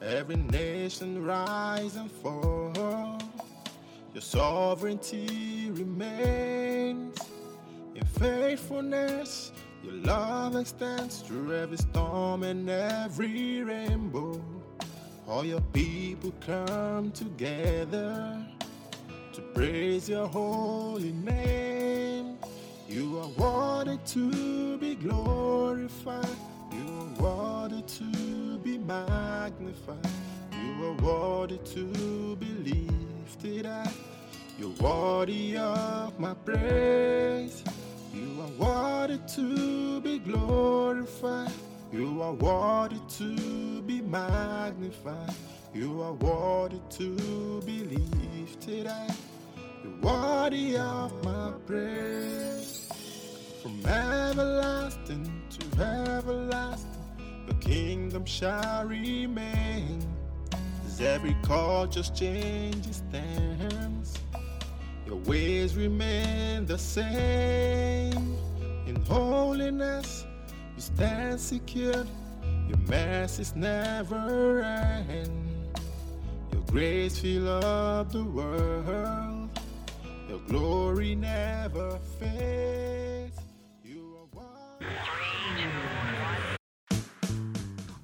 Every 0.00 0.36
nation 0.36 1.24
rise 1.24 1.96
and 1.96 2.10
fall. 2.10 3.18
Your 4.14 4.22
sovereignty 4.22 5.70
remains. 5.70 7.18
In 7.94 8.04
faithfulness, 8.18 9.52
your 9.82 9.94
love 9.94 10.56
extends 10.56 11.20
through 11.20 11.54
every 11.54 11.76
storm 11.76 12.42
and 12.42 12.68
every 12.70 13.62
rainbow. 13.62 14.42
All 15.28 15.44
your 15.44 15.60
people 15.72 16.32
come 16.40 17.10
together 17.10 18.38
to 19.34 19.40
praise 19.54 20.08
your 20.08 20.26
holy 20.26 21.12
name. 21.12 21.65
You 22.88 23.18
are 23.18 23.28
worthy 23.36 23.98
to 24.14 24.78
be 24.78 24.94
glorified. 24.94 26.36
You 26.70 26.86
are 27.00 27.22
worthy 27.22 27.82
to 27.82 28.58
be 28.58 28.78
magnified. 28.78 30.08
You 30.52 30.86
are 30.86 30.94
worthy 31.02 31.58
to 31.58 32.36
be 32.36 32.46
lifted 32.46 33.66
up. 33.66 33.92
You're 34.56 34.70
worthy 34.80 35.56
of 35.56 36.18
my 36.20 36.34
praise. 36.34 37.64
You 38.14 38.40
are 38.42 38.64
worthy 38.64 39.18
to 39.34 40.00
be 40.00 40.20
glorified. 40.20 41.50
You 41.92 42.22
are 42.22 42.34
worthy 42.34 43.00
to 43.18 43.82
be 43.82 44.00
magnified. 44.00 45.34
You 45.74 46.02
are 46.02 46.12
worthy 46.12 46.80
to 46.90 47.62
be 47.66 47.82
lifted 47.82 48.86
up. 48.86 49.10
You're 49.82 50.00
worthy 50.00 50.76
of 50.76 51.12
my 51.24 51.50
praise. 51.66 52.45
From 53.66 53.84
everlasting 53.84 55.42
to 55.50 55.82
everlasting, 55.82 56.88
the 57.48 57.54
kingdom 57.54 58.24
shall 58.24 58.84
remain. 58.84 60.06
As 60.86 61.00
every 61.00 61.34
call 61.42 61.88
just 61.88 62.14
changes 62.14 63.02
stands, 63.08 64.14
your 65.04 65.16
ways 65.16 65.74
remain 65.74 66.64
the 66.64 66.78
same. 66.78 68.36
In 68.86 69.04
holiness, 69.04 70.24
you 70.76 70.80
stand 70.80 71.40
secured. 71.40 72.06
Your 72.68 72.78
mercies 72.86 73.56
never 73.56 74.62
end. 74.62 75.80
Your 76.52 76.62
grace 76.70 77.18
fill 77.18 77.48
up 77.48 78.12
the 78.12 78.22
world. 78.22 79.50
Your 80.28 80.38
glory 80.46 81.16
never 81.16 81.98
fades. 82.20 82.95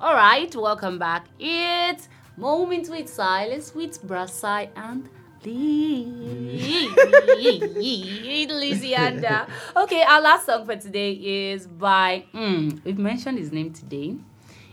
All 0.02 0.14
right, 0.14 0.52
welcome 0.56 0.98
back. 0.98 1.26
It's 1.38 2.08
Moment 2.36 2.88
with 2.88 3.08
Silas 3.08 3.72
with 3.72 4.04
Brassai 4.04 4.68
and 4.74 5.08
Lee. 5.44 6.88
Lysianda. 8.48 9.48
Okay, 9.76 10.02
our 10.02 10.20
last 10.20 10.46
song 10.46 10.66
for 10.66 10.74
today 10.74 11.12
is 11.12 11.68
by. 11.68 12.24
Mm, 12.34 12.84
we've 12.84 12.98
mentioned 12.98 13.38
his 13.38 13.52
name 13.52 13.72
today. 13.72 14.16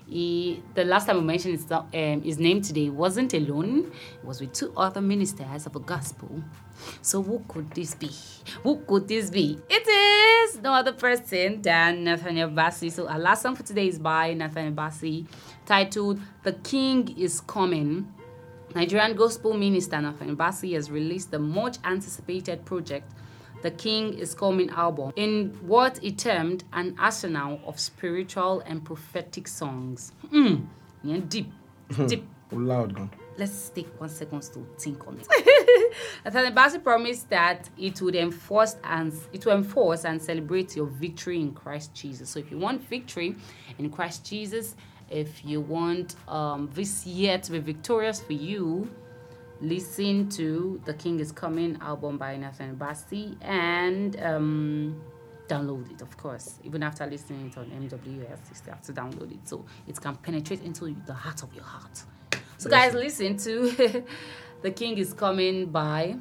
He, 0.08 0.64
the 0.74 0.84
last 0.84 1.06
time 1.06 1.18
we 1.18 1.22
mentioned 1.22 1.60
his, 1.60 1.72
um, 1.72 2.24
his 2.24 2.40
name 2.40 2.64
today 2.64 2.90
wasn't 2.90 3.36
alone. 3.36 3.92
It 4.16 4.26
was 4.26 4.42
with 4.42 4.54
two 4.54 4.74
other 4.76 5.00
ministers 5.00 5.68
of 5.68 5.74
the 5.74 5.80
gospel. 5.80 6.42
So 7.04 7.22
who 7.22 7.46
could 7.48 7.70
this 7.76 7.94
be? 7.94 8.10
Who 8.64 8.78
could 8.88 9.08
this 9.08 9.30
be? 9.30 9.60
It 9.70 9.88
is 9.88 10.19
no 10.58 10.74
other 10.74 10.94
person 10.94 11.62
than 11.62 12.04
Nathaniel 12.06 12.50
Bassey. 12.50 12.92
So 12.92 13.08
our 13.08 13.20
last 13.20 13.44
song 13.44 13.56
for 13.56 13.64
today 13.64 13.88
is 13.88 14.00
by 14.00 14.34
Nathaniel 14.34 14.74
Bassey, 14.74 15.26
titled 15.66 16.20
"The 16.44 16.54
King 16.54 17.18
Is 17.18 17.42
Coming." 17.42 18.14
Nigerian 18.76 19.16
gospel 19.16 19.54
minister 19.54 20.00
Nathaniel 20.00 20.36
Bassey 20.36 20.74
has 20.74 20.92
released 20.92 21.32
the 21.32 21.40
much 21.40 21.78
anticipated 21.84 22.66
project, 22.66 23.12
The 23.64 23.72
King 23.72 24.14
is 24.14 24.36
Coming 24.36 24.70
album, 24.70 25.12
in 25.16 25.58
what 25.62 25.98
he 25.98 26.12
termed 26.12 26.64
an 26.74 26.96
arsenal 27.00 27.60
of 27.66 27.80
spiritual 27.80 28.62
and 28.62 28.84
prophetic 28.86 29.48
songs. 29.48 30.12
Mm, 30.32 30.68
yeah, 31.04 31.18
deep, 31.28 31.52
deep. 32.08 32.28
Loud 32.52 32.96
gun. 32.96 33.10
Let's 33.38 33.70
take 33.70 33.88
one 34.00 34.10
second 34.10 34.42
to 34.54 34.66
think 34.78 35.08
on 35.08 35.20
it. 35.20 35.28
Nathaniel 36.26 36.54
Bassey 36.54 36.84
promised 36.84 37.30
that 37.30 37.70
it 37.78 38.02
would 38.02 38.16
enforce 38.16 38.76
and 38.84 39.14
it 39.34 39.46
will 39.46 39.56
enforce 39.56 40.06
and 40.06 40.22
celebrate 40.22 40.76
your 40.76 40.88
victory 40.88 41.40
in 41.40 41.54
Christ 41.54 41.94
Jesus. 41.94 42.30
So 42.30 42.40
if 42.40 42.52
you 42.52 42.58
want 42.58 42.82
victory 42.88 43.36
in 43.78 43.90
Christ 43.90 44.26
Jesus, 44.26 44.76
if 45.10 45.44
you 45.44 45.62
want 45.62 46.16
um, 46.28 46.70
this 46.74 47.06
year 47.06 47.38
to 47.40 47.52
be 47.52 47.60
victorious 47.60 48.22
for 48.22 48.34
you, 48.34 48.90
listen 49.62 50.30
to 50.30 50.82
the 50.86 50.94
King 50.94 51.20
is 51.20 51.32
Coming 51.32 51.78
album 51.82 52.18
by 52.18 52.38
Nathaniel 52.38 52.76
Bassey 52.76 53.36
and 53.42 54.22
um, 54.22 55.02
download 55.48 55.92
it, 55.92 56.02
of 56.02 56.16
course. 56.16 56.60
Even 56.64 56.84
after 56.84 57.06
listening 57.06 57.48
it 57.48 57.58
on 57.58 57.66
MWS, 57.66 58.50
you 58.50 58.56
still 58.56 58.74
have 58.74 58.84
to 58.84 58.94
download 58.94 59.32
it 59.32 59.48
so 59.48 59.66
it 59.88 60.00
can 60.00 60.16
penetrate 60.16 60.64
into 60.64 60.96
the 61.06 61.14
heart 61.14 61.44
of 61.44 61.54
your 61.54 61.64
heart. 61.64 62.04
So, 62.58 62.70
guys, 62.70 62.94
listen 62.94 63.38
to 63.38 64.04
The 64.62 64.72
King 64.72 64.98
is 64.98 65.14
Coming 65.14 65.68
by 65.68 66.18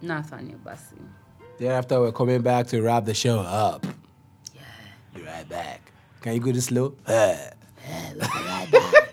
Nathaniel 0.00 0.58
Bassey. 0.64 0.96
Thereafter, 1.58 2.00
we're 2.00 2.12
coming 2.12 2.40
back 2.40 2.66
to 2.68 2.80
wrap 2.80 3.04
the 3.04 3.14
show 3.14 3.40
up. 3.40 3.86
Yeah. 4.54 4.62
Be 5.14 5.22
right 5.22 5.48
back. 5.48 5.92
Can 6.22 6.34
you 6.34 6.40
go 6.40 6.52
this 6.52 6.66
slow? 6.66 6.94
Uh. 7.06 7.36
The 8.14 9.03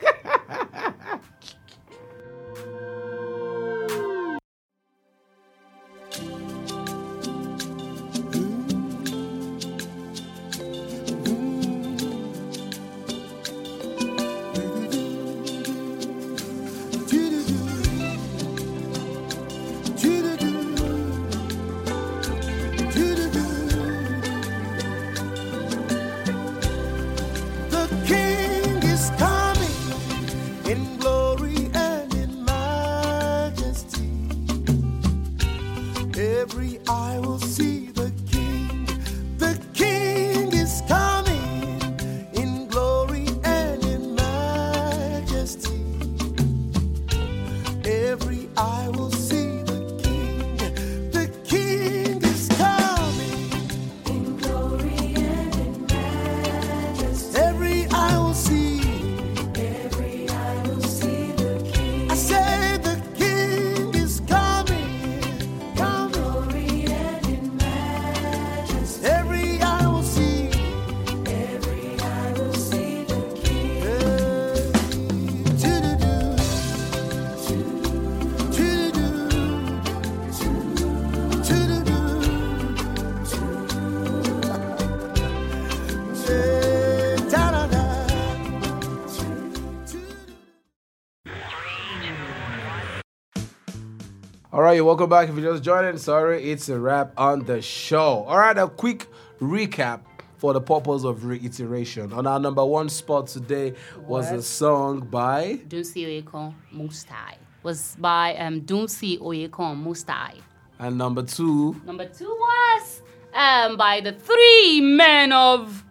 Right, 94.72 94.80
welcome 94.80 95.10
back. 95.10 95.28
If 95.28 95.36
you're 95.36 95.52
just 95.52 95.64
joining, 95.64 95.98
sorry, 95.98 96.50
it's 96.50 96.70
a 96.70 96.80
wrap 96.80 97.12
on 97.18 97.44
the 97.44 97.62
show. 97.62 98.24
All 98.24 98.38
right, 98.38 98.58
a 98.58 98.70
quick 98.70 99.06
recap 99.42 100.00
for 100.38 100.54
the 100.54 100.62
purpose 100.62 101.04
of 101.04 101.26
reiteration. 101.26 102.14
On 102.14 102.26
our 102.26 102.40
number 102.40 102.64
one 102.66 102.88
spot 102.88 103.28
today 103.28 103.74
was 104.08 104.32
a 104.32 104.42
song 104.42 105.02
by 105.02 105.60
Dunsin 105.68 106.24
Oyekan 106.24 106.54
Mustai. 106.74 107.36
Was 107.64 107.98
by 108.00 108.34
um, 108.38 108.62
Dunsin 108.62 109.20
Oyekan 109.20 109.84
Mustai. 109.84 110.40
and 110.80 110.98
number 110.98 111.24
two, 111.24 111.76
Number 111.86 112.06
two 112.06 112.30
was 112.30 113.02
um, 113.34 113.76
by 113.76 114.00
the 114.00 114.14
three 114.14 114.80
men 114.80 115.34
of, 115.34 115.84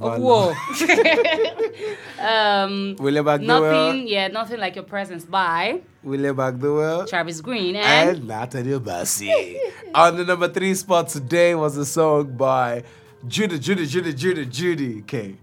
of 0.00 0.20
war. 0.20 0.54
um, 2.20 2.94
William 3.00 3.26
McDowell. 3.26 3.40
nothing, 3.42 4.06
yeah, 4.06 4.28
nothing 4.28 4.60
like 4.60 4.76
your 4.76 4.84
presence 4.84 5.24
by 5.24 5.80
William 6.02 6.36
McDowell, 6.36 7.08
Travis 7.08 7.40
Green 7.40 7.76
and, 7.76 8.18
and 8.18 8.28
Nathaniel 8.28 8.80
Bassey. 8.80 9.56
On 9.94 10.16
the 10.16 10.24
number 10.24 10.48
three 10.48 10.74
spot 10.74 11.08
today 11.08 11.54
was 11.54 11.76
a 11.76 11.84
song 11.86 12.36
by 12.36 12.84
Judy, 13.26 13.58
Judy, 13.58 13.86
Judy, 13.86 14.12
Judy, 14.14 14.46
Judy 14.46 15.36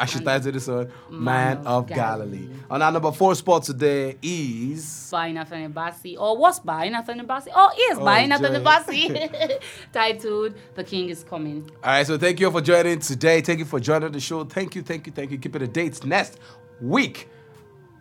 I 0.00 0.06
should 0.06 0.24
title 0.24 0.50
this 0.50 0.66
one 0.66 0.90
Man, 1.10 1.58
of, 1.66 1.86
Galilee. 1.86 2.48
On 2.70 2.80
our 2.80 2.90
number 2.90 3.12
four 3.12 3.34
spot 3.34 3.64
today 3.64 4.16
is 4.22 5.08
by 5.12 5.30
Nathaniel 5.30 5.70
Bassey. 5.70 6.16
or 6.18 6.38
was 6.38 6.58
by 6.58 6.88
Nathaniel 6.88 7.26
Bassey? 7.26 7.54
or 7.54 7.70
is 7.90 7.98
by 7.98 8.22
Oh, 8.24 8.26
Nathaniel 8.26 8.62
joy. 8.62 8.70
Bassey, 8.70 9.58
titled 9.92 10.54
"The 10.74 10.84
King 10.84 11.10
Is 11.10 11.22
Coming." 11.22 11.70
All 11.84 11.90
right, 11.90 12.06
so 12.06 12.16
thank 12.16 12.40
you 12.40 12.46
all 12.46 12.52
for 12.52 12.62
joining 12.62 12.98
today. 13.00 13.42
Thank 13.42 13.58
you 13.58 13.66
for 13.66 13.78
joining 13.78 14.10
the 14.12 14.20
show. 14.20 14.42
Thank 14.44 14.74
you, 14.74 14.80
thank 14.80 15.06
you, 15.06 15.12
thank 15.12 15.30
you. 15.32 15.38
Keep 15.38 15.56
it 15.56 15.62
a 15.62 15.68
date 15.68 16.02
next 16.06 16.38
week. 16.80 17.28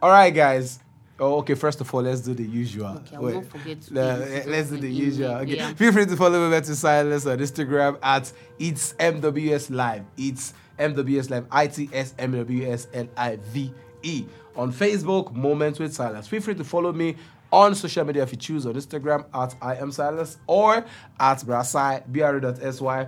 All 0.02 0.10
right, 0.10 0.34
guys. 0.34 0.80
Oh, 1.20 1.38
okay. 1.40 1.54
First 1.56 1.82
of 1.82 1.94
all, 1.94 2.02
let's 2.02 2.22
do 2.22 2.34
the 2.34 2.44
usual. 2.44 2.88
Okay, 2.88 3.16
I 3.18 3.32
not 3.34 3.46
forget 3.46 3.82
to 3.82 3.94
No, 3.94 4.18
do 4.20 4.26
this 4.26 4.46
let's 4.48 4.70
do 4.70 4.78
the 4.78 4.92
usual. 4.92 5.32
Okay. 5.32 5.58
yeah. 5.58 5.74
Feel 5.74 5.92
free 5.92 6.06
to 6.06 6.16
follow 6.16 6.46
me 6.48 6.56
back 6.56 6.64
to 6.64 6.76
Silence 6.76 7.26
on 7.26 7.38
Instagram 7.40 7.98
at 8.02 8.32
it's 8.58 8.94
MWS 8.94 9.70
Live. 9.70 10.06
It's 10.18 10.54
MWS 10.80 11.30
Live. 11.30 11.46
I 11.52 11.68
T 11.68 11.90
S 11.92 12.14
M 12.18 12.32
W 12.32 12.72
S 12.72 12.88
L 12.94 13.08
I 13.18 13.36
V 13.38 13.74
E. 14.04 14.26
On 14.56 14.72
Facebook, 14.72 15.34
Moments 15.34 15.80
with 15.80 15.94
Silas. 15.94 16.28
Feel 16.28 16.42
free 16.42 16.56
to 16.56 16.64
follow 16.64 16.92
me 16.92 17.16
on 17.52 17.76
social 17.76 18.06
media 18.06 18.24
if 18.24 18.32
you 18.32 18.38
choose 18.38 18.66
on 18.66 18.74
Instagram 18.74 19.26
at 19.34 19.56
I 19.62 19.76
am 19.76 19.92
Silence 19.92 20.38
or 20.48 20.86
at 21.20 21.38
Brasai, 21.40 22.06
BR.sy. 22.08 23.08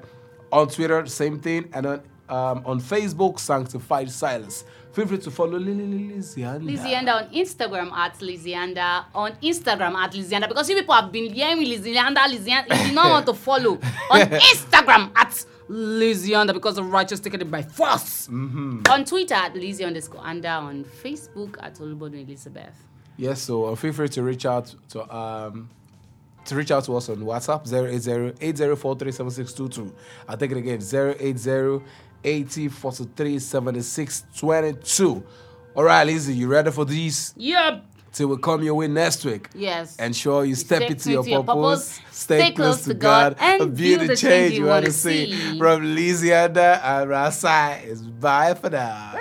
On 0.52 0.68
Twitter, 0.68 1.06
same 1.06 1.40
thing. 1.40 1.70
And 1.74 1.86
on 1.86 2.02
um, 2.32 2.64
on 2.66 2.80
Facebook, 2.80 3.40
Sanctified 3.40 4.10
Silence. 4.10 4.64
Feel 4.94 5.08
free 5.08 5.18
to 5.20 5.32
follow 5.32 5.58
Lizianda. 5.60 6.62
Lizianda 6.62 7.16
on 7.16 7.30
Instagram 7.34 7.92
at 7.94 8.16
Lizianda 8.20 9.06
on 9.16 9.32
Instagram 9.42 9.94
at 9.96 10.12
Lizianda 10.12 10.48
because 10.50 10.70
you 10.70 10.76
people 10.76 10.94
have 10.94 11.12
been 11.12 11.32
hearing 11.32 11.60
me 11.60 11.78
Lizianda 11.78 12.18
Lizianda. 12.18 12.78
You 12.78 12.90
do 12.90 12.96
not 12.96 13.10
want 13.10 13.26
to 13.28 13.34
follow 13.34 13.74
on 14.12 14.20
Instagram 14.20 15.12
at 15.16 15.46
Lizianda 15.70 16.54
because 16.54 16.76
the 16.76 16.84
righteous 16.84 17.22
taken 17.22 17.40
it 17.42 17.50
by 17.50 17.62
force. 17.62 18.28
Mm-hmm. 18.28 18.82
On 18.90 19.06
Twitter 19.06 19.36
at 19.36 19.56
Lizzie 19.56 19.86
underscore 19.86 20.22
under 20.26 20.50
on 20.50 20.84
Facebook 20.84 21.56
at 21.62 21.76
Olubodu 21.76 22.22
Elizabeth. 22.28 22.76
Yes, 23.16 23.42
so 23.42 23.66
uh, 23.66 23.76
feel 23.76 23.94
free 23.94 24.10
to 24.10 24.24
reach 24.24 24.46
out 24.46 24.74
to 24.90 25.16
um 25.16 25.70
to 26.46 26.56
reach 26.56 26.72
out 26.72 26.86
to 26.86 26.96
us 26.96 27.10
on 27.10 27.18
WhatsApp 27.18 27.68
080-8043-7622. 28.40 29.92
I'll 30.28 30.38
take 30.38 30.52
it 30.52 30.58
again 30.58 30.80
080-8043-7622. 32.24 35.24
All 35.74 35.84
right, 35.84 36.06
Lizzie, 36.06 36.34
you 36.34 36.48
ready 36.48 36.72
for 36.72 36.86
these? 36.86 37.34
Yep. 37.38 37.86
Till 38.14 38.28
we 38.28 38.38
come 38.38 38.62
your 38.62 38.76
way 38.76 38.90
next 38.90 39.24
week. 39.24 39.48
Yes. 39.56 39.96
Ensure 39.96 40.44
you 40.44 40.56
step, 40.56 40.80
step 40.80 40.92
into 40.92 41.12
your 41.12 41.26
your 41.26 41.46
purpose, 41.46 41.98
purpose, 41.98 42.02
stay, 42.12 42.52
close, 42.52 42.84
to 42.84 42.94
God, 42.94 43.38
and 43.40 43.78
be 43.78 43.96
the 43.96 44.18
change 44.18 44.56
you 44.56 44.66
want 44.66 44.84
to 44.86 44.92
see. 44.92 45.58
From 45.58 45.96
Lizianda 45.96 46.82
and 46.84 47.10
Rasai, 47.10 47.86
it's 47.86 48.02
bye 48.02 48.54
for 48.54 48.70
now. 48.70 49.16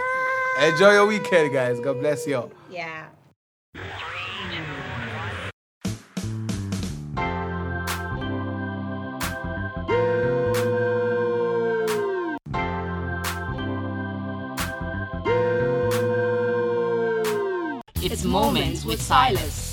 Enjoy 0.61 0.93
your 0.93 1.07
weekend, 1.07 1.53
guys. 1.53 1.79
God 1.79 2.01
bless 2.01 2.27
you 2.27 2.37
all. 2.37 2.51
Yeah. 2.69 3.07
Moments 18.31 18.85
with 18.85 19.03
Silas. 19.03 19.70